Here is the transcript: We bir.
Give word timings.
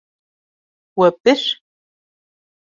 We 0.99 1.11
bir. 1.29 1.45